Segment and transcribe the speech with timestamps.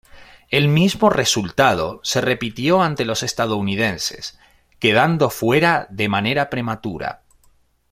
[0.49, 4.39] El mismo resultado se repitió ante los estadounidenses,
[4.79, 7.21] quedando fuera de manera prematura.